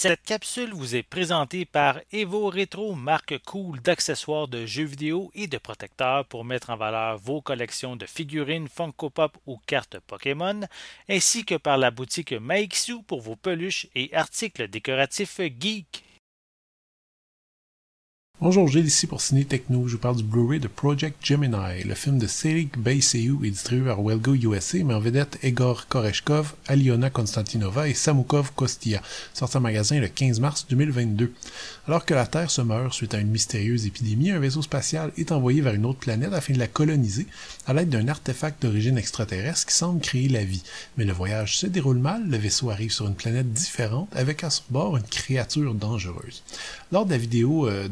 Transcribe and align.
Cette 0.00 0.22
capsule 0.22 0.72
vous 0.72 0.94
est 0.94 1.02
présentée 1.02 1.64
par 1.64 1.98
Evo 2.12 2.50
Retro, 2.50 2.94
marque 2.94 3.36
cool 3.44 3.80
d'accessoires 3.80 4.46
de 4.46 4.64
jeux 4.64 4.84
vidéo 4.84 5.32
et 5.34 5.48
de 5.48 5.58
protecteurs 5.58 6.24
pour 6.24 6.44
mettre 6.44 6.70
en 6.70 6.76
valeur 6.76 7.18
vos 7.18 7.42
collections 7.42 7.96
de 7.96 8.06
figurines 8.06 8.68
Funko 8.68 9.10
Pop 9.10 9.36
ou 9.46 9.58
cartes 9.66 9.98
Pokémon, 10.06 10.60
ainsi 11.08 11.44
que 11.44 11.56
par 11.56 11.78
la 11.78 11.90
boutique 11.90 12.32
Maixu 12.32 13.02
pour 13.08 13.20
vos 13.20 13.34
peluches 13.34 13.88
et 13.96 14.14
articles 14.14 14.68
décoratifs 14.68 15.40
geek. 15.40 16.04
Bonjour, 18.40 18.68
Gilles 18.68 18.86
ici 18.86 19.08
pour 19.08 19.20
Ciné 19.20 19.44
Techno. 19.44 19.88
Je 19.88 19.94
vous 19.94 19.98
parle 19.98 20.14
du 20.14 20.22
Blu-ray 20.22 20.60
de 20.60 20.68
Project 20.68 21.16
Gemini. 21.26 21.82
Le 21.84 21.94
film 21.96 22.20
de 22.20 22.28
Serik 22.28 22.78
Beiseyu 22.78 23.36
est 23.44 23.50
distribué 23.50 23.86
par 23.86 24.00
Welgo 24.00 24.32
USA, 24.32 24.78
mais 24.84 24.94
en 24.94 25.00
vedette 25.00 25.40
Egor 25.42 25.88
Koreshkov, 25.88 26.54
Aliona 26.68 27.10
Konstantinova 27.10 27.88
et 27.88 27.94
Samukov 27.94 28.52
Kostia, 28.54 29.02
sorti 29.34 29.56
en 29.56 29.60
magasin 29.60 29.98
le 29.98 30.06
15 30.06 30.38
mars 30.38 30.66
2022. 30.70 31.32
Alors 31.88 32.04
que 32.04 32.14
la 32.14 32.28
Terre 32.28 32.52
se 32.52 32.60
meurt 32.62 32.94
suite 32.94 33.12
à 33.14 33.18
une 33.18 33.30
mystérieuse 33.30 33.86
épidémie, 33.86 34.30
un 34.30 34.38
vaisseau 34.38 34.62
spatial 34.62 35.10
est 35.18 35.32
envoyé 35.32 35.60
vers 35.60 35.74
une 35.74 35.86
autre 35.86 35.98
planète 35.98 36.32
afin 36.32 36.52
de 36.52 36.60
la 36.60 36.68
coloniser 36.68 37.26
à 37.66 37.74
l'aide 37.74 37.88
d'un 37.88 38.06
artefact 38.06 38.62
d'origine 38.62 38.98
extraterrestre 38.98 39.66
qui 39.66 39.74
semble 39.74 40.00
créer 40.00 40.28
la 40.28 40.44
vie. 40.44 40.62
Mais 40.96 41.04
le 41.04 41.12
voyage 41.12 41.58
se 41.58 41.66
déroule 41.66 41.98
mal, 41.98 42.28
le 42.28 42.36
vaisseau 42.36 42.70
arrive 42.70 42.92
sur 42.92 43.08
une 43.08 43.16
planète 43.16 43.52
différente 43.52 44.08
avec 44.14 44.44
à 44.44 44.50
son 44.50 44.62
bord 44.70 44.96
une 44.96 45.02
créature 45.02 45.74
dangereuse. 45.74 46.44
Lors 46.92 47.04
de 47.04 47.10
la 47.10 47.18
vidéo 47.18 47.66
euh, 47.66 47.88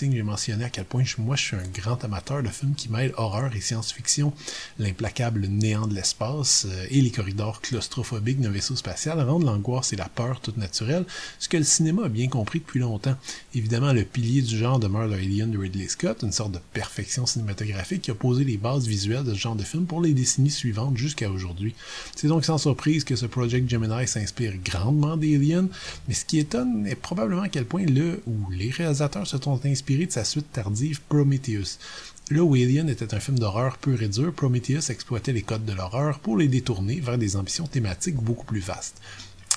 j'ai 0.00 0.22
mentionné 0.22 0.64
à 0.64 0.70
quel 0.70 0.84
point 0.84 1.02
moi 1.18 1.36
je 1.36 1.42
suis 1.42 1.56
un 1.56 1.66
grand 1.72 2.02
amateur 2.04 2.42
de 2.42 2.48
films 2.48 2.74
qui 2.74 2.88
mêlent 2.88 3.12
horreur 3.16 3.54
et 3.54 3.60
science-fiction. 3.60 4.32
L'implacable 4.78 5.46
néant 5.46 5.86
de 5.86 5.94
l'espace 5.94 6.66
euh, 6.68 6.86
et 6.90 7.00
les 7.00 7.10
corridors 7.10 7.60
claustrophobiques 7.60 8.40
d'un 8.40 8.50
vaisseau 8.50 8.76
spatial 8.76 9.20
rendent 9.20 9.44
l'angoisse 9.44 9.92
et 9.92 9.96
la 9.96 10.08
peur 10.08 10.40
toute 10.40 10.56
naturelle, 10.56 11.04
ce 11.38 11.48
que 11.48 11.56
le 11.56 11.64
cinéma 11.64 12.04
a 12.04 12.08
bien 12.08 12.28
compris 12.28 12.60
depuis 12.60 12.80
longtemps. 12.80 13.16
Évidemment, 13.54 13.92
le 13.92 14.04
pilier 14.04 14.42
du 14.42 14.56
genre 14.56 14.78
demeure 14.78 15.06
le 15.06 15.14
Alien 15.14 15.50
de 15.50 15.58
Ridley 15.58 15.88
Scott, 15.88 16.22
une 16.22 16.32
sorte 16.32 16.52
de 16.52 16.60
perfection 16.72 17.26
cinématographique 17.26 18.02
qui 18.02 18.10
a 18.10 18.14
posé 18.14 18.44
les 18.44 18.56
bases 18.56 18.86
visuelles 18.86 19.24
de 19.24 19.34
ce 19.34 19.38
genre 19.38 19.56
de 19.56 19.64
film 19.64 19.86
pour 19.86 20.00
les 20.00 20.12
décennies 20.12 20.50
suivantes 20.50 20.96
jusqu'à 20.96 21.30
aujourd'hui. 21.30 21.74
C'est 22.14 22.28
donc 22.28 22.44
sans 22.44 22.58
surprise 22.58 23.04
que 23.04 23.16
ce 23.16 23.26
Project 23.26 23.68
Gemini 23.68 24.06
s'inspire 24.06 24.54
grandement 24.64 25.16
d'Alien, 25.16 25.68
mais 26.06 26.14
ce 26.14 26.24
qui 26.24 26.38
étonne 26.38 26.86
est 26.86 26.94
probablement 26.94 27.42
à 27.42 27.48
quel 27.48 27.64
point 27.64 27.84
le 27.84 28.22
ou 28.26 28.50
les 28.50 28.70
réalisateurs 28.70 29.26
se 29.26 29.38
sont 29.38 29.60
inspirés 29.64 29.77
inspiré 29.78 30.06
de 30.06 30.12
sa 30.12 30.24
suite 30.24 30.50
tardive 30.52 31.00
Prometheus. 31.08 31.78
Là 32.32 32.42
où 32.42 32.54
Alien 32.54 32.88
était 32.88 33.14
un 33.14 33.20
film 33.20 33.38
d'horreur 33.38 33.78
pur 33.78 34.02
et 34.02 34.08
dur, 34.08 34.32
Prometheus 34.32 34.90
exploitait 34.90 35.32
les 35.32 35.42
codes 35.42 35.64
de 35.64 35.72
l'horreur 35.72 36.18
pour 36.18 36.36
les 36.36 36.48
détourner 36.48 36.98
vers 36.98 37.16
des 37.16 37.36
ambitions 37.36 37.68
thématiques 37.68 38.16
beaucoup 38.16 38.44
plus 38.44 38.58
vastes 38.58 39.00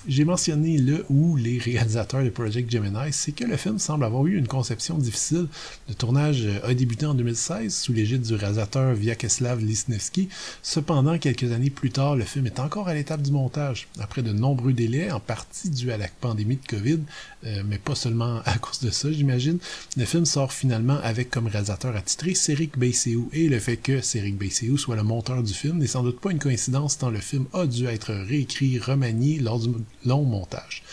j'ai 0.07 0.25
mentionné 0.25 0.77
le 0.77 1.05
ou 1.09 1.35
les 1.35 1.59
réalisateurs 1.59 2.23
de 2.23 2.29
Project 2.29 2.71
Gemini, 2.71 3.11
c'est 3.11 3.31
que 3.31 3.43
le 3.43 3.55
film 3.55 3.77
semble 3.77 4.03
avoir 4.03 4.25
eu 4.25 4.35
une 4.35 4.47
conception 4.47 4.97
difficile. 4.97 5.47
Le 5.87 5.93
tournage 5.93 6.47
a 6.63 6.73
débuté 6.73 7.05
en 7.05 7.13
2016 7.13 7.73
sous 7.73 7.93
l'égide 7.93 8.21
du 8.21 8.33
réalisateur 8.33 8.93
Vyacheslav 8.93 9.59
Lisnevski. 9.59 10.29
Cependant, 10.63 11.17
quelques 11.17 11.51
années 11.51 11.69
plus 11.69 11.91
tard, 11.91 12.15
le 12.15 12.23
film 12.23 12.47
est 12.47 12.59
encore 12.59 12.87
à 12.87 12.93
l'étape 12.93 13.21
du 13.21 13.31
montage. 13.31 13.87
Après 13.99 14.23
de 14.23 14.31
nombreux 14.31 14.73
délais, 14.73 15.11
en 15.11 15.19
partie 15.19 15.69
dû 15.69 15.91
à 15.91 15.97
la 15.97 16.07
pandémie 16.07 16.57
de 16.57 16.67
COVID, 16.67 16.99
euh, 17.45 17.63
mais 17.65 17.77
pas 17.77 17.95
seulement 17.95 18.41
à 18.45 18.57
cause 18.57 18.79
de 18.79 18.89
ça, 18.89 19.11
j'imagine, 19.11 19.59
le 19.97 20.05
film 20.05 20.25
sort 20.25 20.51
finalement 20.51 20.97
avec 21.03 21.29
comme 21.29 21.47
réalisateur 21.47 21.95
attitré 21.95 22.33
Serik 22.33 22.77
Beiseou. 22.77 23.29
Et 23.33 23.49
le 23.49 23.59
fait 23.59 23.77
que 23.77 24.01
Serik 24.01 24.37
Beiseou 24.37 24.77
soit 24.77 24.95
le 24.95 25.03
monteur 25.03 25.43
du 25.43 25.53
film 25.53 25.77
n'est 25.77 25.87
sans 25.87 26.03
doute 26.03 26.19
pas 26.19 26.31
une 26.31 26.39
coïncidence 26.39 26.97
tant 26.97 27.09
le 27.09 27.19
film 27.19 27.45
a 27.53 27.65
dû 27.67 27.85
être 27.85 28.13
réécrit, 28.13 28.79
remanié 28.79 29.39
lors 29.39 29.59
du 29.59 29.69
long 30.05 30.23
montage. 30.23 30.83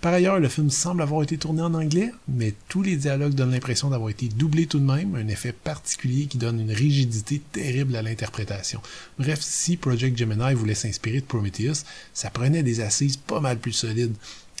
Par 0.00 0.12
ailleurs, 0.12 0.38
le 0.38 0.50
film 0.50 0.68
semble 0.68 1.00
avoir 1.00 1.22
été 1.22 1.38
tourné 1.38 1.62
en 1.62 1.72
anglais, 1.72 2.12
mais 2.28 2.52
tous 2.68 2.82
les 2.82 2.96
dialogues 2.96 3.32
donnent 3.32 3.52
l'impression 3.52 3.88
d'avoir 3.88 4.10
été 4.10 4.28
doublés 4.28 4.66
tout 4.66 4.78
de 4.78 4.84
même, 4.84 5.14
un 5.14 5.28
effet 5.28 5.52
particulier 5.52 6.26
qui 6.26 6.36
donne 6.36 6.60
une 6.60 6.72
rigidité 6.72 7.40
terrible 7.52 7.96
à 7.96 8.02
l'interprétation. 8.02 8.82
Bref, 9.18 9.40
si 9.40 9.78
Project 9.78 10.18
Gemini 10.18 10.52
voulait 10.52 10.74
s'inspirer 10.74 11.20
de 11.20 11.24
Prometheus, 11.24 11.84
ça 12.12 12.28
prenait 12.28 12.62
des 12.62 12.82
assises 12.82 13.16
pas 13.16 13.40
mal 13.40 13.58
plus 13.58 13.72
solides. 13.72 14.14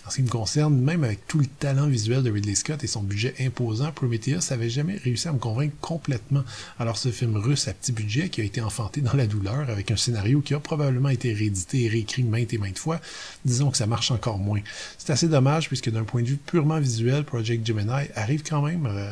En 0.06 0.10
ce 0.10 0.16
qui 0.16 0.22
me 0.22 0.28
concerne, 0.28 0.78
même 0.78 1.02
avec 1.02 1.26
tout 1.26 1.38
le 1.38 1.46
talent 1.46 1.86
visuel 1.86 2.22
de 2.22 2.30
Ridley 2.30 2.54
Scott 2.54 2.84
et 2.84 2.86
son 2.86 3.02
budget 3.02 3.34
imposant, 3.40 3.90
Prometheus 3.90 4.50
n'avait 4.50 4.68
jamais 4.68 4.96
réussi 4.96 5.28
à 5.28 5.32
me 5.32 5.38
convaincre 5.38 5.74
complètement. 5.80 6.44
Alors 6.78 6.98
ce 6.98 7.10
film 7.10 7.36
russe 7.36 7.68
à 7.68 7.72
petit 7.72 7.92
budget 7.92 8.28
qui 8.28 8.42
a 8.42 8.44
été 8.44 8.60
enfanté 8.60 9.00
dans 9.00 9.14
la 9.14 9.26
douleur 9.26 9.70
avec 9.70 9.90
un 9.90 9.96
scénario 9.96 10.42
qui 10.42 10.52
a 10.52 10.60
probablement 10.60 11.08
été 11.08 11.32
réédité 11.32 11.84
et 11.84 11.88
réécrit 11.88 12.22
maintes 12.22 12.52
et 12.52 12.58
maintes 12.58 12.78
fois, 12.78 13.00
disons 13.46 13.70
que 13.70 13.78
ça 13.78 13.86
marche 13.86 14.10
encore 14.10 14.38
moins. 14.38 14.60
C'est 14.98 15.10
assez 15.10 15.28
dommage 15.28 15.68
puisque 15.68 15.90
d'un 15.90 16.04
point 16.04 16.20
de 16.20 16.28
vue 16.28 16.36
purement 16.36 16.80
visuel, 16.80 17.24
Project 17.24 17.66
Gemini 17.66 18.08
arrive 18.14 18.42
quand 18.42 18.60
même 18.60 18.84
euh, 18.86 19.10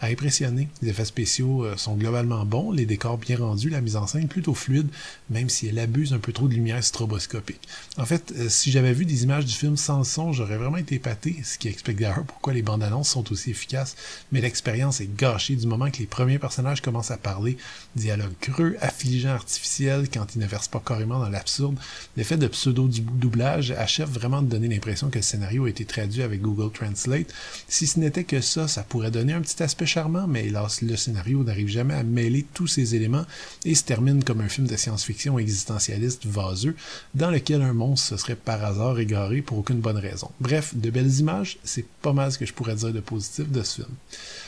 à 0.00 0.06
impressionner. 0.06 0.68
Les 0.82 0.90
effets 0.90 1.04
spéciaux 1.04 1.64
euh, 1.64 1.76
sont 1.76 1.96
globalement 1.96 2.44
bons, 2.44 2.72
les 2.72 2.86
décors 2.86 3.18
bien 3.18 3.36
rendus, 3.36 3.70
la 3.70 3.80
mise 3.80 3.96
en 3.96 4.06
scène 4.06 4.28
plutôt 4.28 4.54
fluide, 4.54 4.88
même 5.30 5.48
si 5.48 5.66
elle 5.66 5.78
abuse 5.78 6.12
un 6.12 6.18
peu 6.18 6.32
trop 6.32 6.48
de 6.48 6.54
lumière 6.54 6.82
stroboscopique. 6.82 7.60
En 7.96 8.04
fait, 8.04 8.32
euh, 8.36 8.48
si 8.48 8.70
j'avais 8.70 8.92
vu 8.92 9.04
des 9.04 9.22
images 9.22 9.44
du 9.44 9.54
film 9.54 9.76
sans 9.76 9.98
le 9.98 10.04
son, 10.04 10.32
j'aurais 10.32 10.56
vraiment 10.56 10.76
été 10.76 10.96
épaté, 10.96 11.36
ce 11.44 11.58
qui 11.58 11.68
explique 11.68 11.98
d'ailleurs 11.98 12.24
pourquoi 12.24 12.52
les 12.52 12.62
bandes 12.62 12.82
annonces 12.82 13.10
sont 13.10 13.30
aussi 13.32 13.50
efficaces, 13.50 13.96
mais 14.32 14.40
l'expérience 14.40 15.00
est 15.00 15.14
gâchée 15.16 15.56
du 15.56 15.66
moment 15.66 15.90
que 15.90 15.98
les 15.98 16.06
premiers 16.06 16.38
personnages 16.38 16.80
commencent 16.80 17.10
à 17.10 17.16
parler, 17.16 17.56
dialogue 17.96 18.32
creux, 18.40 18.76
affligeant, 18.80 19.30
artificiel, 19.30 20.08
quand 20.12 20.34
ils 20.34 20.40
ne 20.40 20.46
versent 20.46 20.68
pas 20.68 20.82
carrément 20.84 21.18
dans 21.18 21.28
l'absurde. 21.28 21.76
L'effet 22.16 22.36
de 22.36 22.46
pseudo-doublage 22.46 23.70
achève 23.72 24.08
vraiment 24.08 24.42
de 24.42 24.48
donner 24.48 24.68
l'impression 24.68 25.10
que 25.10 25.18
le 25.18 25.22
scénario 25.22 25.64
a 25.64 25.68
été 25.68 25.84
traduit 25.84 26.22
avec 26.22 26.40
Google 26.40 26.72
Translate. 26.72 27.32
Si 27.68 27.86
ce 27.86 27.98
n'était 27.98 28.24
que 28.24 28.40
ça, 28.40 28.68
ça 28.68 28.82
pourrait 28.82 29.10
donner 29.10 29.32
un 29.32 29.40
petit 29.40 29.62
aspect 29.62 29.83
charmant, 29.86 30.26
mais 30.26 30.46
hélas, 30.46 30.82
le 30.82 30.96
scénario 30.96 31.42
n'arrive 31.44 31.68
jamais 31.68 31.94
à 31.94 32.02
mêler 32.02 32.44
tous 32.54 32.66
ces 32.66 32.94
éléments 32.94 33.24
et 33.64 33.74
se 33.74 33.84
termine 33.84 34.22
comme 34.24 34.40
un 34.40 34.48
film 34.48 34.66
de 34.66 34.76
science-fiction 34.76 35.38
existentialiste 35.38 36.26
vaseux, 36.26 36.76
dans 37.14 37.30
lequel 37.30 37.62
un 37.62 37.72
monstre 37.72 38.08
se 38.08 38.16
serait 38.16 38.36
par 38.36 38.64
hasard 38.64 38.98
égaré 38.98 39.42
pour 39.42 39.58
aucune 39.58 39.80
bonne 39.80 39.98
raison. 39.98 40.30
Bref, 40.40 40.74
de 40.74 40.90
belles 40.90 41.18
images, 41.18 41.58
c'est 41.64 41.86
pas 42.02 42.12
mal 42.12 42.32
ce 42.32 42.38
que 42.38 42.46
je 42.46 42.52
pourrais 42.52 42.76
dire 42.76 42.92
de 42.92 43.00
positif 43.00 43.50
de 43.50 43.62
ce 43.62 43.82
film. 43.82 43.94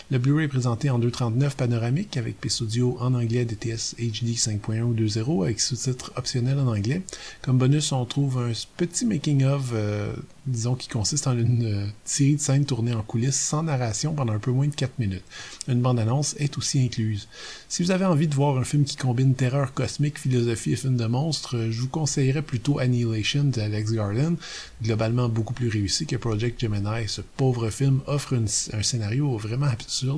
Le 0.09 0.19
Blu-ray 0.19 0.45
est 0.45 0.49
présenté 0.49 0.89
en 0.89 1.01
2.39 1.01 1.57
panoramique 1.57 2.17
avec 2.17 2.41
piste 2.41 2.63
audio 2.63 2.97
en 3.01 3.13
anglais 3.15 3.45
DTS 3.45 3.97
HD 3.99 4.37
5.1 4.37 4.83
ou 4.83 4.95
2.0 4.95 5.45
avec 5.45 5.59
sous-titres 5.59 6.13
optionnels 6.15 6.61
en 6.61 6.69
anglais. 6.69 7.03
Comme 7.43 7.59
bonus, 7.59 7.91
on 7.91 8.05
trouve 8.05 8.39
un 8.39 8.53
petit 8.77 9.05
making-of 9.05 9.71
euh, 9.73 10.15
disons, 10.47 10.75
qui 10.75 10.89
consiste 10.89 11.27
en 11.27 11.37
une 11.37 11.65
euh, 11.65 11.87
série 12.05 12.37
de 12.37 12.41
scènes 12.41 12.65
tournées 12.65 12.95
en 12.95 13.03
coulisses 13.03 13.41
sans 13.41 13.65
narration 13.65 14.15
pendant 14.15 14.33
un 14.33 14.39
peu 14.39 14.51
moins 14.51 14.69
de 14.69 14.75
4 14.75 14.99
minutes. 14.99 15.25
Une 15.69 15.81
bande-annonce 15.81 16.35
est 16.39 16.57
aussi 16.57 16.81
incluse. 16.81 17.29
Si 17.69 17.83
vous 17.83 17.91
avez 17.91 18.05
envie 18.05 18.29
de 18.29 18.35
voir 18.35 18.57
un 18.57 18.65
film 18.65 18.85
qui 18.85 18.97
combine 18.97 19.35
terreur 19.35 19.75
cosmique, 19.75 20.19
philosophie 20.19 20.73
et 20.73 20.77
film 20.77 20.97
de 20.97 21.07
monstres, 21.07 21.57
euh, 21.57 21.71
je 21.71 21.81
vous 21.81 21.89
conseillerais 21.89 22.43
plutôt 22.43 22.79
Annihilation 22.79 23.45
d'Alex 23.45 23.93
Garland, 23.93 24.37
globalement 24.83 25.29
beaucoup 25.29 25.55
plus 25.55 25.69
réussi 25.69 26.07
que 26.07 26.17
Project 26.17 26.61
Gemini. 26.61 27.09
Ce 27.09 27.21
pauvre 27.21 27.71
film 27.71 28.01
offre 28.07 28.35
un 28.35 28.83
scénario 28.83 29.37
vraiment 29.37 29.67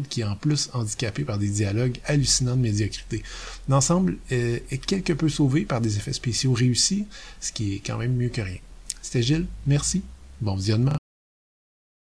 qui 0.09 0.21
est 0.21 0.25
en 0.25 0.37
plus 0.37 0.71
handicapé 0.73 1.25
par 1.25 1.39
des 1.39 1.49
dialogues 1.49 1.99
hallucinants 2.05 2.57
de 2.57 2.63
médiocrité. 2.63 3.23
L'ensemble 3.69 4.19
est 4.31 4.85
quelque 4.87 5.13
peu 5.13 5.29
sauvé 5.29 5.65
par 5.65 5.81
des 5.81 5.97
effets 5.97 6.13
spéciaux 6.13 6.53
réussis, 6.53 7.07
ce 7.41 7.53
qui 7.53 7.75
est 7.75 7.83
quand 7.85 7.99
même 7.99 8.15
mieux 8.15 8.29
que 8.29 8.43
rien. 8.43 8.59
C'était 9.03 9.23
Gilles, 9.23 9.47
merci. 9.67 10.03
Bon 10.41 10.55
visionnement. 10.55 10.98